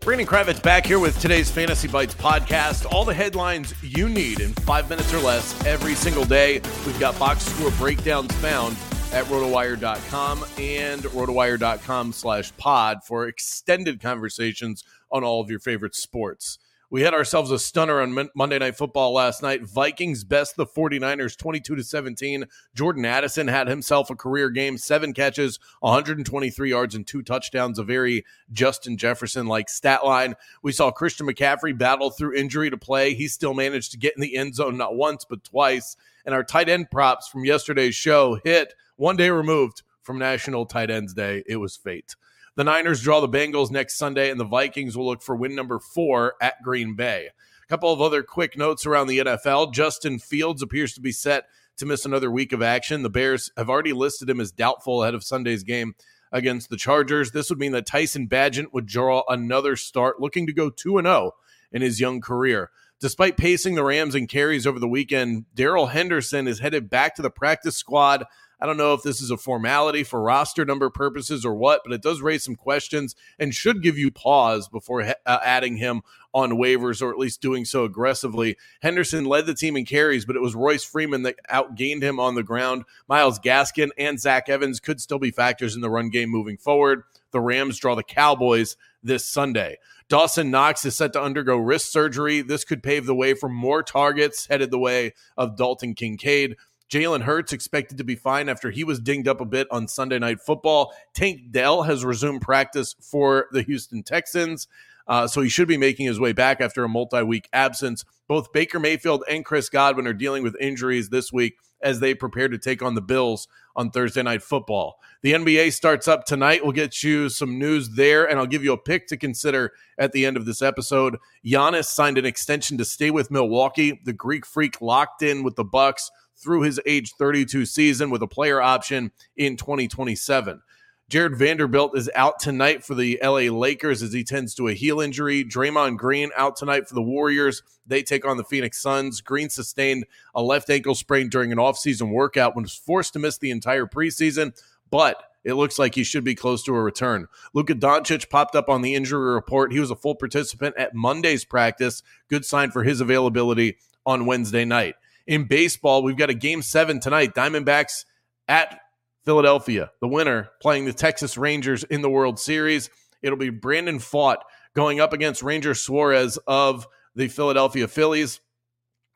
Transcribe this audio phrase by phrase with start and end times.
[0.00, 2.90] Brandon Kravitz back here with today's Fantasy Bites podcast.
[2.90, 6.62] All the headlines you need in five minutes or less every single day.
[6.86, 8.78] We've got box score breakdowns found
[9.12, 16.58] at rotowire.com and rotowire.com slash pod for extended conversations on all of your favorite sports.
[16.92, 19.62] We had ourselves a stunner on Monday Night Football last night.
[19.62, 22.46] Vikings best the 49ers 22 to 17.
[22.74, 27.78] Jordan Addison had himself a career game, seven catches, 123 yards, and two touchdowns.
[27.78, 30.34] A very Justin Jefferson like stat line.
[30.64, 33.14] We saw Christian McCaffrey battle through injury to play.
[33.14, 35.94] He still managed to get in the end zone not once, but twice.
[36.26, 40.90] And our tight end props from yesterday's show hit one day removed from National Tight
[40.90, 41.44] Ends Day.
[41.46, 42.16] It was fate.
[42.56, 45.78] The Niners draw the Bengals next Sunday, and the Vikings will look for win number
[45.78, 47.28] four at Green Bay.
[47.28, 49.72] A couple of other quick notes around the NFL.
[49.72, 51.44] Justin Fields appears to be set
[51.76, 53.02] to miss another week of action.
[53.02, 55.94] The Bears have already listed him as doubtful ahead of Sunday's game
[56.32, 57.30] against the Chargers.
[57.30, 61.32] This would mean that Tyson Bagent would draw another start, looking to go 2 0
[61.72, 62.70] in his young career.
[63.00, 67.22] Despite pacing the Rams and carries over the weekend, Darrell Henderson is headed back to
[67.22, 68.24] the practice squad
[68.60, 71.92] I don't know if this is a formality for roster number purposes or what, but
[71.92, 76.52] it does raise some questions and should give you pause before uh, adding him on
[76.52, 78.56] waivers or at least doing so aggressively.
[78.82, 82.34] Henderson led the team in carries, but it was Royce Freeman that outgained him on
[82.34, 82.84] the ground.
[83.08, 87.02] Myles Gaskin and Zach Evans could still be factors in the run game moving forward.
[87.32, 89.78] The Rams draw the Cowboys this Sunday.
[90.08, 92.42] Dawson Knox is set to undergo wrist surgery.
[92.42, 96.56] This could pave the way for more targets headed the way of Dalton Kincaid.
[96.90, 100.18] Jalen Hurts expected to be fine after he was dinged up a bit on Sunday
[100.18, 100.92] Night Football.
[101.14, 104.66] Tank Dell has resumed practice for the Houston Texans.
[105.06, 108.04] Uh, so he should be making his way back after a multi week absence.
[108.28, 112.48] Both Baker Mayfield and Chris Godwin are dealing with injuries this week as they prepare
[112.48, 115.00] to take on the Bills on Thursday Night Football.
[115.22, 116.62] The NBA starts up tonight.
[116.62, 120.12] We'll get you some news there, and I'll give you a pick to consider at
[120.12, 121.16] the end of this episode.
[121.44, 124.00] Giannis signed an extension to stay with Milwaukee.
[124.04, 128.26] The Greek Freak locked in with the Bucks through his age 32 season with a
[128.26, 130.62] player option in 2027.
[131.10, 135.00] Jared Vanderbilt is out tonight for the LA Lakers as he tends to a heel
[135.00, 135.44] injury.
[135.44, 137.64] Draymond Green out tonight for the Warriors.
[137.84, 139.20] They take on the Phoenix Suns.
[139.20, 140.06] Green sustained
[140.36, 143.86] a left ankle sprain during an offseason workout when was forced to miss the entire
[143.86, 144.56] preseason,
[144.88, 147.26] but it looks like he should be close to a return.
[147.54, 149.72] Luka Doncic popped up on the injury report.
[149.72, 152.04] He was a full participant at Monday's practice.
[152.28, 154.94] Good sign for his availability on Wednesday night
[155.26, 157.34] in baseball, we've got a game seven tonight.
[157.34, 158.04] Diamondbacks
[158.48, 158.80] at
[159.24, 162.90] Philadelphia, the winner playing the Texas Rangers in the World Series.
[163.22, 164.38] It'll be Brandon Pfaadt
[164.74, 168.40] going up against Ranger Suarez of the Philadelphia Phillies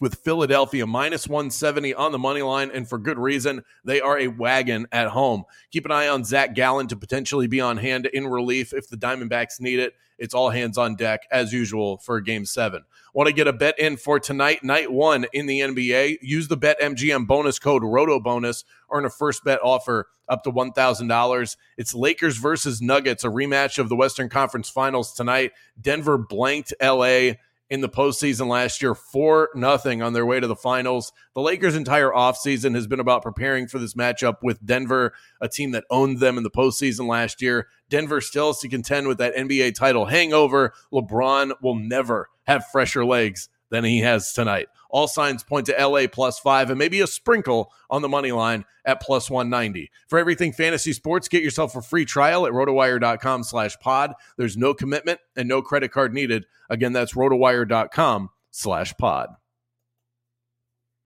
[0.00, 3.62] with Philadelphia minus 170 on the money line, and for good reason.
[3.84, 5.44] They are a wagon at home.
[5.70, 8.96] Keep an eye on Zach Gallen to potentially be on hand in relief if the
[8.96, 9.94] Diamondbacks need it.
[10.18, 12.84] It's all hands on deck as usual for game seven.
[13.14, 16.18] Want to get a bet in for tonight, night one in the NBA?
[16.20, 18.64] Use the BetMGM bonus code ROTOBONUS.
[18.92, 21.56] Earn a first bet offer up to $1,000.
[21.76, 25.52] It's Lakers versus Nuggets, a rematch of the Western Conference Finals tonight.
[25.80, 27.32] Denver blanked LA
[27.70, 31.12] in the postseason last year, 4 nothing on their way to the finals.
[31.34, 35.70] The Lakers' entire offseason has been about preparing for this matchup with Denver, a team
[35.70, 37.68] that owned them in the postseason last year.
[37.88, 40.74] Denver still has to contend with that NBA title hangover.
[40.92, 44.66] LeBron will never have fresher legs than he has tonight.
[44.90, 48.64] All signs point to LA plus five and maybe a sprinkle on the money line
[48.84, 49.90] at plus 190.
[50.08, 54.14] For everything fantasy sports, get yourself a free trial at rotowire.com slash pod.
[54.36, 56.46] There's no commitment and no credit card needed.
[56.68, 59.30] Again, that's rotowire.com slash pod.